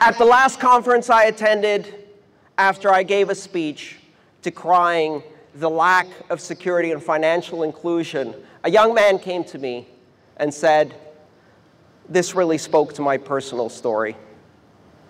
At 0.00 0.18
the 0.18 0.24
last 0.24 0.60
conference 0.60 1.08
I 1.08 1.24
attended, 1.24 1.94
after 2.58 2.92
I 2.92 3.02
gave 3.02 3.30
a 3.30 3.34
speech 3.34 3.98
decrying 4.42 5.22
the 5.54 5.70
lack 5.70 6.06
of 6.30 6.40
security 6.40 6.92
and 6.92 7.02
financial 7.02 7.62
inclusion, 7.62 8.34
a 8.64 8.70
young 8.70 8.94
man 8.94 9.18
came 9.18 9.44
to 9.44 9.58
me 9.58 9.88
and 10.36 10.52
said, 10.52 10.94
This 12.08 12.34
really 12.34 12.58
spoke 12.58 12.94
to 12.94 13.02
my 13.02 13.16
personal 13.16 13.68
story. 13.68 14.16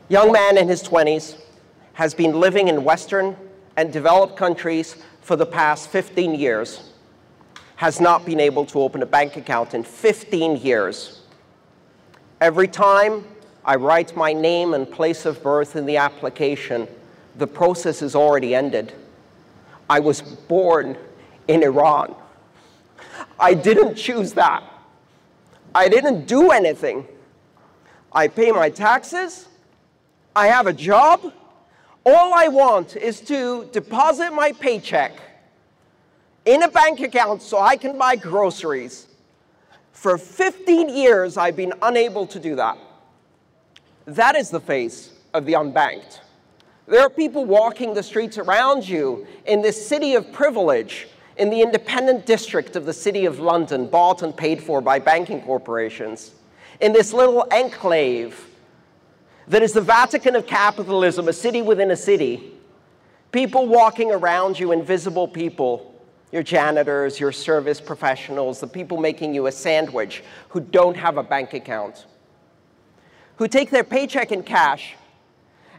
Young 0.09 0.33
man 0.33 0.59
in 0.59 0.69
his 0.69 0.83
20s 0.83 1.41
has 1.95 2.15
been 2.15 2.39
living 2.41 2.69
in 2.69 2.85
Western 2.85 3.37
and 3.77 3.93
developed 3.93 4.37
countries 4.37 4.97
for 5.21 5.37
the 5.37 5.47
past 5.47 5.89
15 5.89 6.35
years 6.35 6.93
has 7.77 8.01
not 8.01 8.25
been 8.25 8.41
able 8.41 8.65
to 8.67 8.81
open 8.81 9.03
a 9.03 9.07
bank 9.07 9.37
account 9.37 9.75
in 9.75 9.83
15 9.83 10.57
years. 10.59 11.23
Every 12.41 12.69
time 12.69 13.25
I 13.65 13.77
write 13.77 14.17
my 14.17 14.33
name 14.33 14.75
and 14.75 14.91
place 14.91 15.27
of 15.27 15.43
birth 15.43 15.77
in 15.77 15.87
the 15.87 15.97
application, 15.97 16.87
the 17.37 17.47
process 17.47 18.03
is 18.03 18.15
already 18.15 18.55
ended. 18.55 18.93
I 19.89 20.01
was 20.01 20.23
born 20.23 20.97
in 21.49 21.63
Iran. 21.63 22.15
I 23.39 23.55
didn't 23.55 23.97
choose 23.97 24.33
that. 24.35 24.63
I 25.75 25.89
didn't 25.89 26.27
do 26.27 26.51
anything. 26.51 27.07
I 28.13 28.29
pay 28.29 28.53
my 28.53 28.71
taxes. 28.71 29.49
I 30.37 30.47
have 30.47 30.67
a 30.67 30.73
job. 30.73 31.33
All 32.07 32.35
I 32.35 32.49
want 32.49 32.97
is 32.97 33.21
to 33.23 33.69
deposit 33.73 34.33
my 34.33 34.53
paycheck 34.53 35.13
in 36.45 36.63
a 36.63 36.69
bank 36.69 37.01
account 37.01 37.43
so 37.43 37.59
I 37.59 37.77
can 37.77 37.99
buy 37.99 38.17
groceries. 38.17 39.09
For 39.93 40.19
15 40.19 40.91
years, 40.91 41.37
I've 41.37 41.57
been 41.57 41.73
unable 41.83 42.27
to 42.29 42.39
do 42.39 42.57
that. 42.57 42.79
That 44.05 44.37
is 44.37 44.51
the 44.51 44.61
face 44.61 45.13
of 45.33 45.47
the 45.47 45.55
unbanked. 45.55 46.21
There 46.87 47.01
are 47.01 47.09
people 47.09 47.47
walking 47.47 47.95
the 47.95 48.03
streets 48.03 48.37
around 48.37 48.87
you 48.87 49.27
in 49.47 49.63
this 49.63 49.89
city 49.89 50.15
of 50.15 50.31
privilege, 50.33 51.09
in 51.37 51.51
the 51.51 51.61
independent 51.61 52.27
district 52.27 52.77
of 52.77 52.87
the 52.87 52.93
city 52.93 53.25
of 53.25 53.39
London, 53.39 53.87
bought 53.87 54.23
and 54.23 54.37
paid 54.37 54.63
for 54.63 54.81
by 54.81 54.99
banking 54.99 55.43
corporations, 55.43 56.33
in 56.81 56.93
this 56.93 57.13
little 57.13 57.47
enclave 57.53 58.49
that 59.49 59.63
is 59.63 59.73
the 59.73 59.81
Vatican 59.81 60.37
of 60.37 60.47
capitalism, 60.47 61.29
a 61.29 61.33
city 61.33 61.63
within 61.63 61.91
a 61.91 61.97
city. 61.97 62.53
People 63.31 63.67
walking 63.67 64.11
around 64.11 64.59
you, 64.59 64.73
invisible 64.73 65.29
people 65.29 65.95
your 66.35 66.43
janitors, 66.43 67.21
your 67.21 67.31
service 67.31 67.81
professionals, 67.81 68.59
the 68.59 68.67
people 68.67 68.97
making 68.97 69.33
you 69.33 69.47
a 69.47 69.53
sandwich 69.53 70.25
who 70.49 70.59
don't 70.59 70.97
have 70.97 71.17
a 71.17 71.23
bank 71.23 71.55
account, 71.55 72.07
who 73.37 73.47
take 73.47 73.71
their 73.71 73.85
paycheck 73.85 74.33
in 74.33 74.43
cash 74.43 74.97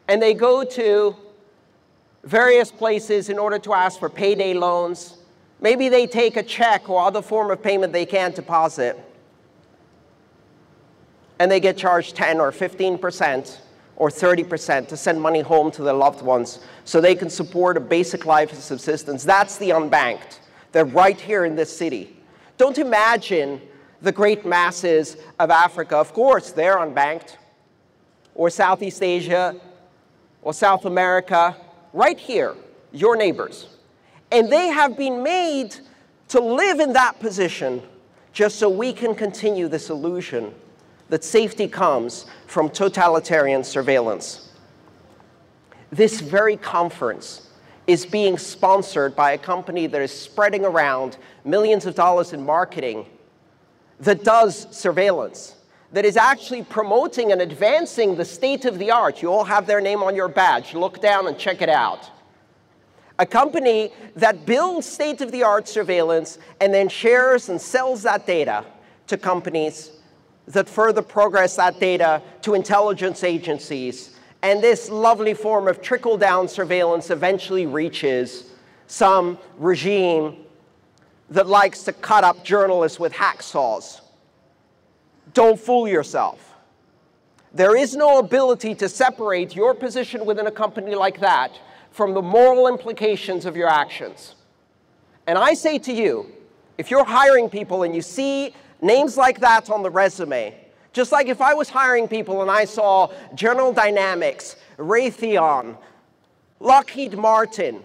and 0.08 0.22
they 0.22 0.34
go 0.34 0.64
to 0.64 1.14
various 2.24 2.72
places 2.72 3.28
in 3.28 3.38
order 3.38 3.60
to 3.60 3.74
ask 3.74 4.00
for 4.00 4.10
payday 4.10 4.54
loans. 4.54 5.18
Maybe 5.66 5.90
they 5.90 6.06
take 6.06 6.38
a 6.38 6.44
check 6.44 6.92
or 6.92 7.02
other 7.02 7.24
form 7.24 7.50
of 7.50 7.64
payment 7.64 7.92
they 7.92 8.06
can't 8.06 8.36
deposit. 8.36 8.96
and 11.40 11.50
they 11.52 11.60
get 11.60 11.76
charged 11.76 12.16
10 12.16 12.40
or 12.40 12.52
15% 12.52 13.58
or 13.96 14.10
30% 14.10 14.88
to 14.88 14.96
send 14.96 15.20
money 15.20 15.42
home 15.42 15.72
to 15.72 15.82
their 15.82 15.96
loved 16.06 16.22
ones 16.22 16.60
so 16.84 17.02
they 17.02 17.16
can 17.16 17.32
support 17.32 17.78
a 17.78 17.80
basic 17.80 18.28
life 18.28 18.54
of 18.54 18.60
subsistence. 18.60 19.24
That's 19.24 19.58
the 19.58 19.72
unbanked. 19.72 20.38
They're 20.72 20.86
right 20.86 21.20
here 21.20 21.46
in 21.46 21.56
this 21.56 21.76
city. 21.76 22.16
Don't 22.58 22.78
imagine 22.78 23.60
the 24.04 24.12
great 24.12 24.46
masses 24.46 25.18
of 25.40 25.50
Africa. 25.50 25.98
Of 25.98 26.14
course, 26.14 26.52
they're 26.52 26.78
unbanked. 26.78 27.38
Or 28.36 28.52
Southeast 28.52 29.02
Asia, 29.02 29.60
or 30.44 30.54
South 30.54 30.86
America, 30.86 31.58
right 31.92 32.20
here, 32.20 32.56
your 32.92 33.16
neighbors. 33.16 33.75
And 34.36 34.52
they 34.52 34.68
have 34.68 34.98
been 34.98 35.24
made 35.24 35.78
to 36.28 36.42
live 36.42 36.82
in 36.82 36.92
that 36.92 37.22
position 37.22 37.82
just 38.34 38.60
so 38.60 38.68
we 38.68 38.92
can 38.92 39.16
continue 39.16 39.70
this 39.70 39.90
illusion 39.90 40.54
that 41.08 41.24
safety 41.24 41.70
comes 41.70 42.26
from 42.46 42.70
totalitarian 42.70 43.64
surveillance. 43.64 44.52
This 45.90 46.20
very 46.20 46.58
conference 46.58 47.50
is 47.88 48.06
being 48.06 48.38
sponsored 48.38 49.16
by 49.16 49.32
a 49.32 49.38
company 49.38 49.88
that 49.88 50.02
is 50.02 50.12
spreading 50.12 50.66
around 50.66 51.16
millions 51.46 51.86
of 51.86 51.96
dollars 51.96 52.34
in 52.34 52.46
marketing 52.46 53.06
that 54.02 54.26
does 54.26 54.68
surveillance, 54.70 55.56
that 55.94 56.04
is 56.04 56.18
actually 56.18 56.64
promoting 56.64 57.32
and 57.32 57.42
advancing 57.42 58.18
the 58.18 58.26
state 58.26 58.66
of 58.66 58.80
the 58.80 58.92
art. 58.92 59.22
You 59.22 59.32
all 59.32 59.46
have 59.46 59.66
their 59.66 59.80
name 59.80 60.04
on 60.04 60.14
your 60.14 60.28
badge. 60.28 60.74
Look 60.74 61.00
down 61.00 61.26
and 61.28 61.38
check 61.38 61.62
it 61.62 61.70
out. 61.70 62.12
A 63.18 63.26
company 63.26 63.92
that 64.16 64.46
builds 64.46 64.88
state 64.88 65.22
of 65.22 65.32
the 65.32 65.44
art 65.44 65.68
surveillance 65.68 66.38
and 66.60 66.74
then 66.74 66.90
shares 66.90 67.50
and 67.50 67.60
sells 67.60 68.04
that 68.04 68.28
data 68.28 68.66
to 69.08 69.18
companies 69.18 69.92
that 70.48 70.68
further 70.68 71.02
progress 71.02 71.56
that 71.56 71.80
data 71.80 72.22
to 72.42 72.54
intelligence 72.54 73.24
agencies. 73.24 74.18
And 74.42 74.62
this 74.62 74.90
lovely 74.90 75.34
form 75.34 75.68
of 75.68 75.82
trickle 75.82 76.18
down 76.18 76.48
surveillance 76.48 77.10
eventually 77.10 77.66
reaches 77.66 78.52
some 78.88 79.40
regime 79.58 80.38
that 81.30 81.48
likes 81.48 81.84
to 81.84 81.94
cut 81.94 82.24
up 82.24 82.44
journalists 82.44 83.00
with 83.00 83.14
hacksaws. 83.14 84.02
Don't 85.34 85.60
fool 85.60 85.88
yourself. 85.88 86.54
There 87.54 87.76
is 87.76 87.96
no 87.96 88.20
ability 88.20 88.76
to 88.76 88.90
separate 88.90 89.56
your 89.56 89.74
position 89.74 90.26
within 90.26 90.46
a 90.46 90.52
company 90.52 90.94
like 90.94 91.22
that 91.22 91.58
from 91.96 92.14
the 92.14 92.22
moral 92.22 92.68
implications 92.68 93.46
of 93.46 93.56
your 93.56 93.70
actions. 93.70 94.36
And 95.28 95.38
I 95.38 95.54
say 95.54 95.80
to 95.80 95.94
you, 95.94 96.30
if 96.78 96.92
you're 96.92 97.06
hiring 97.06 97.50
people 97.50 97.84
and 97.84 97.96
you 97.96 98.02
see 98.02 98.54
names 98.82 99.16
like 99.16 99.40
that 99.40 99.70
on 99.70 99.82
the 99.82 99.90
resume, 99.90 100.54
just 100.92 101.14
like 101.14 101.28
if 101.28 101.40
I 101.40 101.54
was 101.54 101.70
hiring 101.70 102.10
people 102.10 102.42
and 102.42 102.52
I 102.52 102.66
saw 102.66 103.14
General 103.34 103.72
Dynamics, 103.72 104.58
Raytheon, 104.78 105.78
Lockheed 106.60 107.18
Martin, 107.18 107.82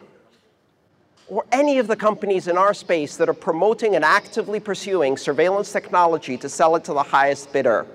or 1.28 1.46
any 1.52 1.78
of 1.78 1.86
the 1.86 1.94
companies 1.94 2.48
in 2.48 2.58
our 2.58 2.74
space 2.74 3.16
that 3.16 3.28
are 3.28 3.32
promoting 3.48 3.94
and 3.94 4.04
actively 4.04 4.58
pursuing 4.58 5.16
surveillance 5.16 5.70
technology 5.70 6.36
to 6.38 6.48
sell 6.48 6.74
it 6.74 6.82
to 6.82 6.92
the 6.92 7.04
highest 7.04 7.52
bidder, 7.52 7.86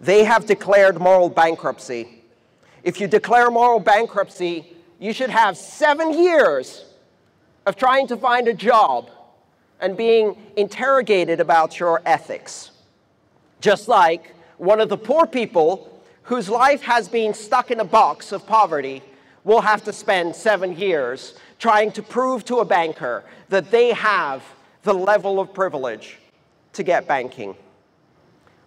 they 0.00 0.22
have 0.22 0.46
declared 0.46 1.00
moral 1.00 1.28
bankruptcy. 1.28 2.22
If 2.84 3.00
you 3.00 3.08
declare 3.08 3.50
moral 3.50 3.80
bankruptcy, 3.80 4.75
you 4.98 5.12
should 5.12 5.30
have 5.30 5.56
seven 5.56 6.12
years 6.12 6.84
of 7.66 7.76
trying 7.76 8.06
to 8.08 8.16
find 8.16 8.48
a 8.48 8.54
job 8.54 9.10
and 9.80 9.96
being 9.96 10.36
interrogated 10.56 11.40
about 11.40 11.78
your 11.78 12.00
ethics. 12.06 12.70
Just 13.60 13.88
like 13.88 14.34
one 14.58 14.80
of 14.80 14.88
the 14.88 14.96
poor 14.96 15.26
people 15.26 16.02
whose 16.22 16.48
life 16.48 16.82
has 16.82 17.08
been 17.08 17.34
stuck 17.34 17.70
in 17.70 17.80
a 17.80 17.84
box 17.84 18.32
of 18.32 18.46
poverty 18.46 19.02
will 19.44 19.60
have 19.60 19.84
to 19.84 19.92
spend 19.92 20.34
seven 20.34 20.76
years 20.76 21.38
trying 21.58 21.92
to 21.92 22.02
prove 22.02 22.44
to 22.44 22.58
a 22.58 22.64
banker 22.64 23.24
that 23.48 23.70
they 23.70 23.92
have 23.92 24.42
the 24.82 24.92
level 24.92 25.38
of 25.38 25.52
privilege 25.52 26.18
to 26.72 26.82
get 26.82 27.06
banking. 27.06 27.54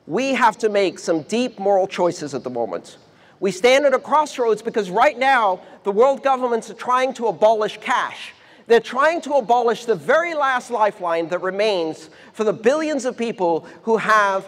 We 0.08 0.34
have 0.34 0.58
to 0.60 0.70
make 0.70 1.00
some 1.00 1.24
deep 1.24 1.60
moral 1.60 1.88
choices 1.88 2.34
at 2.34 2.44
the 2.44 2.50
moment. 2.50 2.98
We 3.40 3.52
stand 3.52 3.86
at 3.86 3.94
a 3.94 4.00
crossroads 4.00 4.62
because 4.62 4.90
right 4.90 5.18
now 5.18 5.62
the 5.84 5.92
world 5.92 6.24
governments 6.24 6.70
are 6.70 6.76
trying 6.76 7.14
to 7.16 7.28
abolish 7.28 7.78
cash. 7.80 8.34
They're 8.68 8.80
trying 8.80 9.22
to 9.22 9.34
abolish 9.34 9.86
the 9.86 9.96
very 9.96 10.34
last 10.34 10.70
lifeline 10.70 11.30
that 11.30 11.42
remains 11.42 12.10
for 12.34 12.44
the 12.44 12.54
billions 12.54 13.06
of 13.06 13.18
people 13.18 13.66
who 13.84 13.98
have 13.98 14.48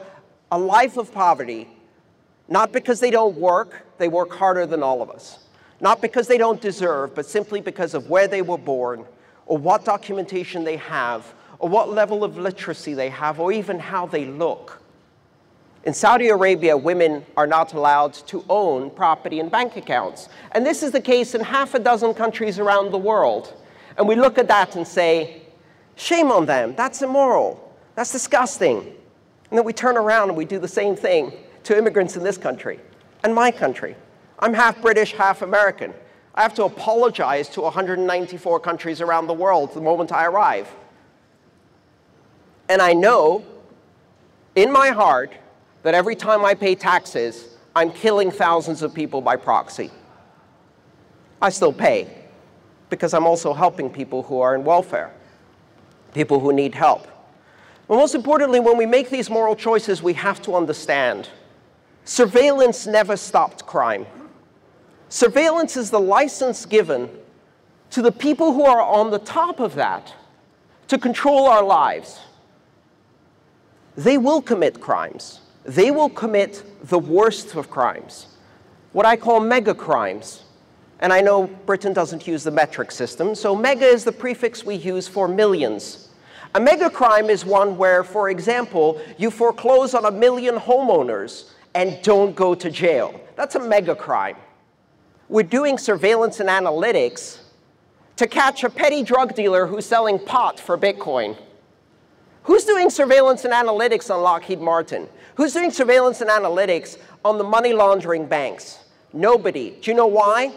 a 0.52 0.60
life 0.60 0.98
of 0.98 1.14
poverty, 1.14 1.68
not 2.48 2.72
because 2.72 3.00
they 3.00 3.10
don't 3.10 3.38
work, 3.38 3.88
they 3.98 4.10
work 4.10 4.32
harder 4.32 4.66
than 4.66 4.84
all 4.84 5.02
of 5.02 5.10
us. 5.10 5.40
Not 5.80 6.02
because 6.02 6.28
they 6.28 6.38
don't 6.38 6.62
deserve, 6.62 7.16
but 7.16 7.26
simply 7.26 7.62
because 7.62 7.94
of 7.94 8.10
where 8.10 8.28
they 8.28 8.42
were 8.44 8.58
born, 8.58 9.06
or 9.48 9.58
what 9.58 9.86
documentation 9.86 10.64
they 10.64 10.78
have, 10.78 11.34
or 11.58 11.70
what 11.70 11.90
level 11.90 12.24
of 12.24 12.38
literacy 12.38 12.94
they 12.94 13.10
have, 13.10 13.40
or 13.40 13.52
even 13.52 13.80
how 13.80 14.06
they 14.06 14.26
look. 14.26 14.81
In 15.84 15.94
Saudi 15.94 16.30
Arabia, 16.30 16.78
women 16.78 17.26
are 17.36 17.48
not 17.48 17.74
allowed 17.74 18.14
to 18.14 18.46
own 18.50 18.92
property 18.92 19.40
and 19.40 19.50
bank 19.50 19.78
accounts. 19.78 20.30
And 20.52 20.64
this 20.64 20.84
is 20.84 20.92
the 20.92 21.02
case 21.02 21.34
in 21.34 21.42
half 21.42 21.74
a 21.74 21.80
dozen 21.80 22.14
countries 22.14 22.60
around 22.60 22.92
the 22.92 23.00
world. 23.00 23.56
And 23.98 24.08
we 24.08 24.16
look 24.16 24.38
at 24.38 24.48
that 24.48 24.76
and 24.76 24.88
say, 24.88 25.42
shame 25.96 26.32
on 26.32 26.46
them, 26.46 26.76
that's 26.76 27.02
immoral, 27.02 27.76
that's 27.96 28.12
disgusting. 28.12 28.78
And 28.78 29.58
then 29.58 29.66
we 29.66 29.74
turn 29.74 29.98
around 29.98 30.30
and 30.30 30.38
we 30.38 30.46
do 30.46 30.60
the 30.60 30.68
same 30.68 30.96
thing 30.96 31.34
to 31.64 31.78
immigrants 31.78 32.16
in 32.16 32.24
this 32.24 32.38
country 32.38 32.80
and 33.24 33.34
my 33.34 33.50
country. 33.50 33.96
I'm 34.40 34.54
half 34.54 34.82
British, 34.82 35.14
half 35.14 35.42
American. 35.42 35.94
I 36.34 36.44
have 36.44 36.54
to 36.56 36.64
apologize 36.64 37.50
to 37.50 37.62
194 37.62 38.60
countries 38.60 39.02
around 39.02 39.28
the 39.28 39.34
world 39.34 39.74
the 39.74 39.82
moment 39.82 40.12
I 40.12 40.26
arrive. 40.26 40.70
And 42.70 42.82
I 42.82 42.94
know 42.94 43.44
in 44.56 44.72
my 44.72 44.90
heart 44.90 45.34
that 45.84 45.94
every 45.94 46.16
time 46.16 46.46
I 46.46 46.54
pay 46.54 46.76
taxes, 46.76 47.58
I'm 47.76 47.92
killing 47.92 48.32
thousands 48.32 48.82
of 48.82 48.94
people 48.94 49.22
by 49.22 49.36
proxy. 49.36 49.90
I 51.42 51.50
still 51.50 51.74
pay 51.74 52.08
because 52.90 53.14
I'm 53.14 53.26
also 53.26 53.54
helping 53.54 53.90
people 53.90 54.24
who 54.24 54.42
are 54.42 54.54
in 54.54 54.64
welfare, 54.64 55.12
people 56.14 56.40
who 56.40 56.54
need 56.54 56.76
help. 56.76 57.08
But 57.88 57.96
most 57.96 58.16
importantly, 58.16 58.60
when 58.60 58.78
we 58.78 58.86
make 58.86 59.10
these 59.10 59.30
moral 59.30 59.56
choices, 59.56 60.04
we 60.04 60.14
have 60.14 60.42
to 60.44 60.56
understand 60.56 61.30
surveillance 62.04 62.86
never 62.86 63.18
stopped 63.18 63.66
crime. 63.66 64.06
Surveillance 65.10 65.76
is 65.76 65.90
the 65.90 66.00
license 66.00 66.66
given 66.66 67.10
to 67.90 68.02
the 68.02 68.12
people 68.12 68.54
who 68.54 68.64
are 68.64 68.82
on 68.82 69.12
the 69.12 69.20
top 69.20 69.60
of 69.60 69.76
that 69.76 70.14
to 70.88 70.98
control 70.98 71.48
our 71.48 71.64
lives. 71.64 72.20
They 73.98 74.18
will 74.18 74.42
commit 74.42 74.80
crimes 74.80 75.41
they 75.64 75.92
will 75.92 76.10
commit 76.10 76.64
the 76.84 77.00
worst 77.00 77.56
of 77.56 77.70
crimes, 77.70 78.28
what 78.94 79.06
I 79.06 79.16
call 79.16 79.40
mega 79.40 79.74
crimes. 79.74 80.44
And 81.00 81.12
I 81.12 81.22
know 81.22 81.48
Britain 81.48 81.94
doesn't 81.94 82.28
use 82.28 82.44
the 82.44 82.52
metric 82.52 82.92
system, 82.92 83.34
so 83.34 83.56
mega 83.56 83.86
is 83.86 84.04
the 84.04 84.12
prefix 84.12 84.64
we 84.64 84.76
use 84.76 85.08
for 85.08 85.28
millions. 85.28 86.10
A 86.54 86.60
mega 86.60 86.90
crime 86.90 87.30
is 87.30 87.46
one 87.46 87.78
where, 87.78 88.04
for 88.04 88.30
example, 88.30 89.02
you 89.18 89.32
foreclose 89.32 89.96
on 89.96 90.06
a 90.06 90.12
million 90.12 90.56
homeowners 90.56 91.52
and 91.74 92.00
don't 92.04 92.36
go 92.36 92.54
to 92.54 92.70
jail. 92.70 93.20
That's 93.36 93.56
a 93.56 93.60
mega 93.60 93.96
crime. 93.96 94.36
We're 95.30 95.44
doing 95.44 95.78
surveillance 95.78 96.40
and 96.40 96.50
analytics 96.50 97.40
to 98.18 98.28
catch 98.28 98.64
a 98.64 98.70
petty 98.70 99.02
drug 99.02 99.34
dealer 99.34 99.66
who's 99.66 99.86
selling 99.86 100.20
pot 100.20 100.60
for 100.60 100.78
Bitcoin. 100.78 101.38
Who's 102.44 102.66
doing 102.66 102.90
surveillance 102.90 103.46
and 103.46 103.54
analytics 103.54 104.14
on 104.14 104.22
Lockheed 104.24 104.60
Martin? 104.60 105.08
Who's 105.36 105.54
doing 105.54 105.70
surveillance 105.70 106.22
and 106.22 106.30
analytics 106.30 106.98
on 107.24 107.38
the 107.38 107.44
money 107.44 107.72
laundering 107.72 108.26
banks? 108.26 108.80
Nobody. 109.14 109.78
Do 109.82 109.92
you 109.92 109.96
know 109.96 110.08
why? 110.08 110.52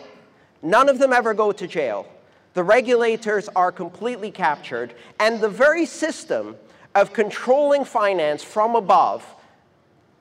None 0.62 0.88
of 0.88 0.98
them 0.98 1.12
ever 1.12 1.34
go 1.34 1.52
to 1.52 1.66
jail. 1.66 2.06
The 2.54 2.62
regulators 2.62 3.48
are 3.54 3.70
completely 3.70 4.30
captured, 4.30 4.94
and 5.20 5.40
the 5.40 5.48
very 5.48 5.84
system 5.84 6.56
of 6.94 7.12
controlling 7.12 7.84
finance 7.84 8.42
from 8.42 8.76
above 8.76 9.26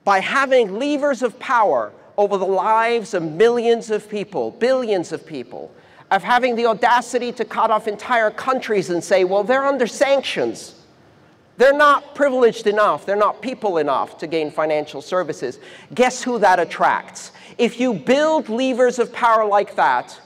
by 0.04 0.18
having 0.18 0.78
levers 0.78 1.22
of 1.22 1.38
power 1.38 1.92
over 2.18 2.36
the 2.36 2.44
lives 2.44 3.14
of 3.14 3.22
millions 3.22 3.90
of 3.90 4.08
people, 4.08 4.50
billions 4.50 5.12
of 5.12 5.24
people, 5.24 5.72
of 6.10 6.22
having 6.22 6.56
the 6.56 6.66
audacity 6.66 7.32
to 7.32 7.44
cut 7.44 7.70
off 7.70 7.88
entire 7.88 8.30
countries 8.30 8.90
and 8.90 9.02
say, 9.02 9.24
well, 9.24 9.42
they're 9.44 9.64
under 9.64 9.86
sanctions. 9.86 10.74
They're 11.56 11.72
not 11.72 12.14
privileged 12.14 12.66
enough, 12.66 13.06
they're 13.06 13.14
not 13.16 13.40
people 13.40 13.78
enough 13.78 14.18
to 14.18 14.26
gain 14.26 14.50
financial 14.50 15.00
services. 15.00 15.58
Guess 15.94 16.22
who 16.22 16.38
that 16.40 16.58
attracts? 16.58 17.32
If 17.58 17.78
you 17.78 17.94
build 17.94 18.48
levers 18.48 18.98
of 18.98 19.12
power 19.12 19.44
like 19.44 19.76
that, 19.76 20.20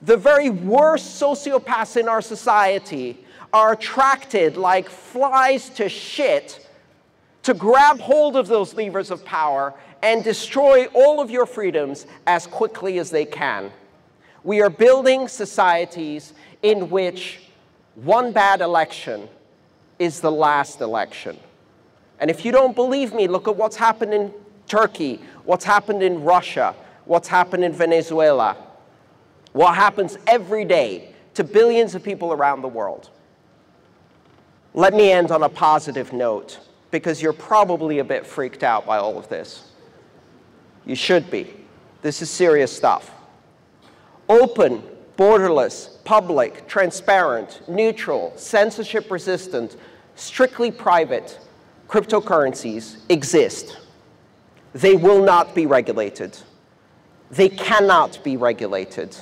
the 0.00 0.16
very 0.16 0.50
worst 0.50 1.20
sociopaths 1.20 1.96
in 1.96 2.08
our 2.08 2.22
society 2.22 3.24
are 3.52 3.72
attracted 3.72 4.56
like 4.56 4.88
flies 4.88 5.68
to 5.70 5.88
shit 5.88 6.66
to 7.42 7.54
grab 7.54 8.00
hold 8.00 8.36
of 8.36 8.48
those 8.48 8.74
levers 8.74 9.10
of 9.10 9.24
power 9.24 9.74
and 10.02 10.24
destroy 10.24 10.86
all 10.86 11.20
of 11.20 11.30
your 11.30 11.46
freedoms 11.46 12.06
as 12.26 12.46
quickly 12.46 12.98
as 12.98 13.10
they 13.10 13.24
can. 13.24 13.70
We 14.42 14.62
are 14.62 14.70
building 14.70 15.28
societies 15.28 16.32
in 16.62 16.88
which 16.90 17.40
one 17.94 18.32
bad 18.32 18.60
election 18.60 19.28
is 20.02 20.20
the 20.20 20.32
last 20.32 20.80
election. 20.80 21.38
And 22.18 22.28
if 22.28 22.44
you 22.44 22.50
don't 22.50 22.74
believe 22.74 23.14
me, 23.14 23.28
look 23.28 23.46
at 23.46 23.56
what's 23.56 23.76
happened 23.76 24.12
in 24.12 24.34
Turkey, 24.66 25.20
what's 25.44 25.64
happened 25.64 26.02
in 26.02 26.24
Russia, 26.24 26.74
what's 27.04 27.28
happened 27.28 27.64
in 27.64 27.72
Venezuela, 27.72 28.56
what 29.52 29.76
happens 29.76 30.18
every 30.26 30.64
day 30.64 31.14
to 31.34 31.44
billions 31.44 31.94
of 31.94 32.02
people 32.02 32.32
around 32.32 32.62
the 32.62 32.68
world. 32.68 33.10
Let 34.74 34.92
me 34.92 35.12
end 35.12 35.30
on 35.30 35.44
a 35.44 35.48
positive 35.48 36.12
note 36.12 36.58
because 36.90 37.22
you're 37.22 37.32
probably 37.32 38.00
a 38.00 38.04
bit 38.04 38.26
freaked 38.26 38.64
out 38.64 38.86
by 38.86 38.98
all 38.98 39.16
of 39.16 39.28
this. 39.28 39.70
You 40.84 40.96
should 40.96 41.30
be. 41.30 41.54
This 42.02 42.22
is 42.22 42.28
serious 42.28 42.74
stuff. 42.74 43.12
Open, 44.28 44.82
borderless, 45.16 46.02
public, 46.04 46.66
transparent, 46.66 47.62
neutral, 47.68 48.32
censorship 48.36 49.10
resistant, 49.10 49.76
strictly 50.14 50.70
private 50.70 51.38
cryptocurrencies 51.88 52.96
exist. 53.08 53.78
They 54.72 54.96
will 54.96 55.22
not 55.22 55.54
be 55.54 55.66
regulated. 55.66 56.38
They 57.30 57.48
cannot 57.48 58.22
be 58.24 58.36
regulated, 58.36 59.16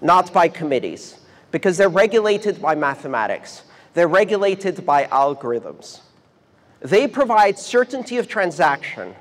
not 0.00 0.32
by 0.32 0.48
committees, 0.48 1.18
because 1.50 1.76
they're 1.76 1.88
regulated 1.88 2.60
by 2.60 2.74
mathematics. 2.74 3.62
They're 3.94 4.08
regulated 4.08 4.84
by 4.86 5.04
algorithms. 5.04 6.00
They 6.80 7.08
provide 7.08 7.58
certainty 7.58 8.18
of 8.18 8.28
transaction. 8.28 9.14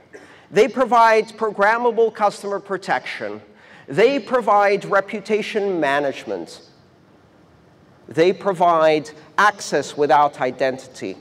They 0.52 0.68
provide 0.68 1.30
programmable 1.30 2.14
customer 2.14 2.60
protection. 2.60 3.42
They 3.88 4.20
provide 4.20 4.86
reputation 4.86 5.80
management. 5.80 6.62
They 8.08 8.34
provide 8.34 9.10
access 9.38 9.98
without 9.98 10.40
identity. 10.40 11.18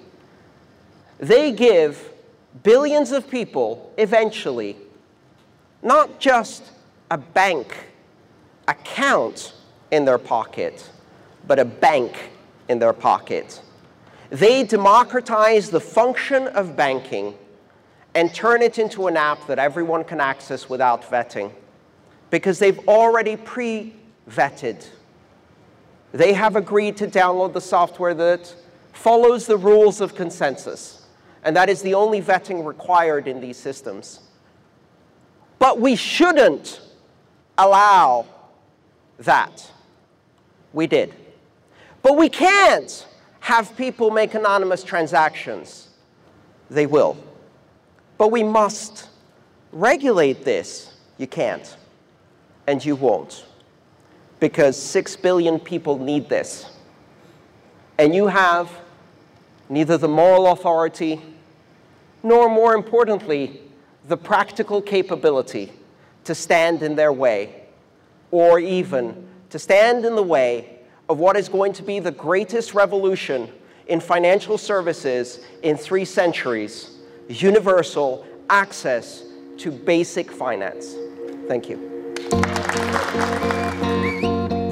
They 1.19 1.53
give 1.53 2.13
billions 2.63 3.13
of 3.13 3.29
people 3.31 3.93
eventually 3.99 4.77
not 5.83 6.19
just 6.19 6.65
a 7.11 7.19
bank 7.19 7.75
account 8.67 9.55
in 9.91 10.05
their 10.05 10.19
pocket, 10.19 10.89
but 11.47 11.59
a 11.59 11.65
bank 11.65 12.31
in 12.69 12.79
their 12.79 12.93
pocket. 12.93 13.61
They 14.31 14.65
democratize 14.65 15.71
the 15.71 15.81
function 15.81 16.49
of 16.49 16.77
banking 16.77 17.35
and 18.15 18.35
turn 18.35 18.63
it 18.63 18.79
into 18.79 19.07
an 19.07 19.17
app 19.17 19.47
that 19.47 19.59
everyone 19.59 20.03
can 20.03 20.21
access 20.21 20.69
without 20.69 21.03
vetting 21.03 21.53
because 22.31 22.59
they've 22.59 22.81
already 22.89 23.37
pre 23.37 23.95
vetted. 24.29 24.85
They 26.17 26.33
have 26.33 26.57
agreed 26.57 26.97
to 26.97 27.07
download 27.07 27.53
the 27.53 27.61
software 27.61 28.15
that 28.15 28.55
follows 28.95 29.47
the 29.47 29.59
rules 29.59 30.01
of 30.01 30.15
consensus, 30.15 31.07
and 31.45 31.55
that 31.55 31.69
is 31.69 31.83
the 31.83 31.93
only 31.93 32.23
vetting 32.23 32.65
required 32.65 33.29
in 33.29 33.39
these 33.39 33.59
systems. 33.59 34.21
But 35.59 35.79
we 35.79 35.95
shouldn't 35.95 36.81
allow 37.59 38.25
that. 39.19 39.71
We 40.73 40.87
did. 40.87 41.15
But 42.01 42.17
we 42.17 42.31
can't 42.31 43.07
have 43.41 43.77
people 43.77 44.11
make 44.11 44.33
anonymous 44.33 44.83
transactions. 44.83 45.89
They 46.71 46.87
will. 46.87 47.19
But 48.17 48.29
we 48.29 48.43
must 48.43 49.11
regulate 49.71 50.47
this. 50.47 50.95
You 51.19 51.27
can't. 51.27 51.77
And 52.67 52.83
you 52.83 52.97
won't. 52.97 53.45
Because 54.47 54.81
six 54.81 55.17
billion 55.17 55.59
people 55.59 55.99
need 55.99 56.29
this. 56.29 56.67
And 57.99 58.15
you 58.15 58.29
have 58.29 58.71
neither 59.69 59.99
the 59.99 60.07
moral 60.07 60.53
authority 60.53 61.21
nor, 62.23 62.49
more 62.49 62.77
importantly, 62.77 63.61
the 64.07 64.17
practical 64.17 64.81
capability 64.81 65.73
to 66.23 66.33
stand 66.33 66.85
in 66.85 66.95
their 66.95 67.13
way 67.13 67.65
or 68.31 68.61
even 68.61 69.27
to 69.51 69.59
stand 69.59 70.05
in 70.05 70.15
the 70.15 70.23
way 70.23 70.79
of 71.09 71.19
what 71.19 71.37
is 71.37 71.49
going 71.49 71.73
to 71.73 71.83
be 71.83 71.99
the 71.99 72.13
greatest 72.13 72.73
revolution 72.73 73.51
in 73.89 73.99
financial 73.99 74.57
services 74.57 75.41
in 75.65 75.77
three 75.77 76.05
centuries 76.05 76.99
universal 77.29 78.25
access 78.49 79.25
to 79.59 79.73
basic 79.73 80.31
finance. 80.31 80.95
Thank 81.49 81.69
you. 81.69 81.97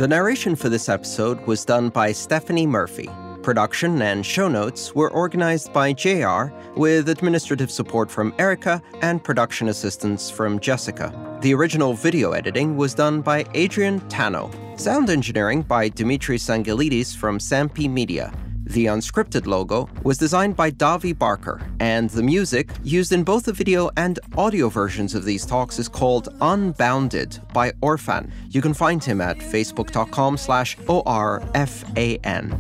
The 0.04 0.08
narration 0.08 0.54
for 0.54 0.68
this 0.68 0.90
episode 0.90 1.40
was 1.46 1.64
done 1.64 1.88
by 1.88 2.12
Stephanie 2.12 2.66
Murphy. 2.66 3.08
Production 3.42 4.02
and 4.02 4.26
show 4.26 4.48
notes 4.48 4.94
were 4.94 5.10
organized 5.10 5.72
by 5.72 5.94
JR 5.94 6.52
with 6.76 7.08
administrative 7.08 7.70
support 7.70 8.10
from 8.10 8.34
Erica 8.38 8.82
and 9.00 9.24
production 9.24 9.68
assistance 9.68 10.28
from 10.30 10.60
Jessica. 10.60 11.38
The 11.40 11.54
original 11.54 11.94
video 11.94 12.32
editing 12.32 12.76
was 12.76 12.92
done 12.92 13.22
by 13.22 13.46
Adrian 13.54 13.98
Tano. 14.10 14.52
Sound 14.78 15.08
engineering 15.08 15.62
by 15.62 15.88
Dimitris 15.88 16.50
Angelidis 16.50 17.16
from 17.16 17.38
Sampi 17.38 17.88
Media. 17.88 18.30
The 18.66 18.86
unscripted 18.86 19.46
logo 19.46 19.90
was 20.02 20.16
designed 20.18 20.56
by 20.56 20.70
Davi 20.70 21.16
Barker, 21.16 21.60
and 21.80 22.08
the 22.10 22.22
music 22.22 22.70
used 22.82 23.12
in 23.12 23.22
both 23.22 23.44
the 23.44 23.52
video 23.52 23.90
and 23.96 24.18
audio 24.36 24.68
versions 24.68 25.14
of 25.14 25.24
these 25.24 25.44
talks 25.44 25.78
is 25.78 25.88
called 25.88 26.28
Unbounded 26.40 27.38
by 27.52 27.72
Orfan. 27.82 28.30
You 28.48 28.62
can 28.62 28.72
find 28.72 29.04
him 29.04 29.20
at 29.20 29.38
facebook.com 29.38 30.38
slash 30.38 30.78
O-R-F-A-N. 30.88 32.50